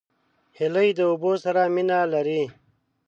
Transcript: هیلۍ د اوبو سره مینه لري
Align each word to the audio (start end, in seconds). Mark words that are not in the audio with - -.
هیلۍ 0.57 0.89
د 0.95 0.99
اوبو 1.11 1.31
سره 1.43 1.61
مینه 1.75 1.99
لري 2.13 2.41